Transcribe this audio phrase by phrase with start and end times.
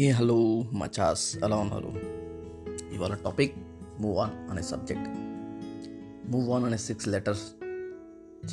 [0.00, 1.88] ఏ hello మచాస్ ఎలా ఉన్నారు?
[2.94, 3.54] ఇవాళ టాపిక్
[4.00, 5.08] మూవ్ ఆన్ అనే సబ్జెక్ట్.
[6.30, 7.42] మూవ్ ఆన్ అనే సిక్స్ లెటర్స్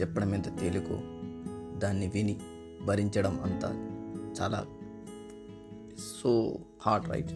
[0.02, 1.00] చెప్పడం ఎంత తేలికో
[1.80, 2.40] దాన్ని విని
[2.86, 3.64] భరించడం అంత
[4.42, 4.66] చాలా
[6.22, 7.32] సో హార్డ్ రైట్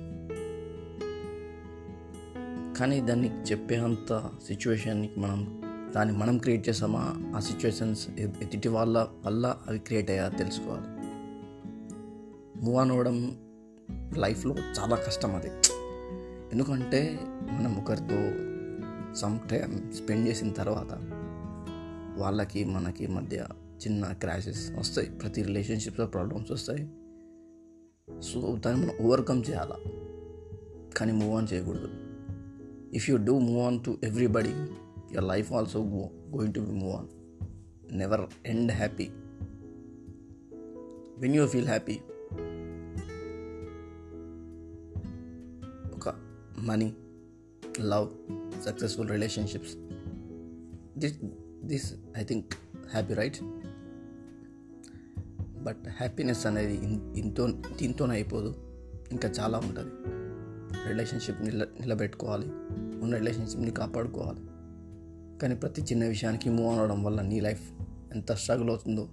[2.80, 5.62] కానీ దాన్ని చెప్పే అంత సిచ్యువేషన్ని మనం
[5.96, 7.34] దాన్ని మనం క్రియేట్ చేసామా?
[7.36, 10.86] ఆ సిచ్యువేషన్స్ ఎదుటి వాళ్ళ వల్ల అవి క్రియేట్ అయ్యా తెలుసుకోవాలి.
[12.66, 13.38] మూవ్ ఆన్ అవ్వడం
[14.18, 15.52] లైఫ్లో చాలా కష్టం అది.
[16.52, 17.20] ఎందుకంటే
[17.52, 18.18] మనం ఒకరితో
[19.14, 20.98] సమ్ టైం స్పెండ్ చేసిన తర్వాత
[22.20, 23.48] వాళ్ళకి మనకి మధ్య
[23.88, 25.10] చిన్న క్రాషెస్ వస్తాయి.
[25.10, 26.90] ప్రతి రిలేషన్షిప్లో ప్రాబ్లమ్స్ వస్తాయి.
[28.22, 29.76] సో దాన్ని మనం ఓవర్కమ్ చేయాలా?
[30.98, 31.90] కానీ మూవ్ ఆన్ చేయకూడదు.
[32.94, 34.50] If you do move on to everybody
[35.12, 35.80] your life also
[36.36, 37.08] going to be move on
[37.98, 39.08] never end happy
[41.18, 42.00] when you feel happy
[46.60, 46.94] money
[47.80, 48.10] love
[48.62, 49.76] successful relationships
[51.00, 51.20] this
[51.64, 52.54] this I think
[52.90, 53.38] happy right
[55.64, 56.76] but happiness అనేది
[57.20, 58.56] ఇంతో దీంతోనే అయిపోదు.
[59.12, 59.92] ఇంకా చాలా ఉంటుంది.
[60.88, 62.46] Relationship నిల నిలబెట్టుకోవాలి.
[63.02, 64.40] ఉన్న రిలేషన్షిప్ని కాపాడుకోవాలి.
[65.40, 67.72] కానీ ప్రతి చిన్న విషయానికి మూవ్ అవడం వల్ల నీ లైఫ్
[68.14, 69.10] ఎంత స్ట్రగుల్ అవుతుందో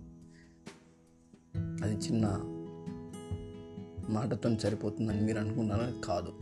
[1.57, 2.41] అది చిన్న
[4.09, 6.33] మాటతో సరిపోతుందని మీరు అనుకున్నారని కాదు.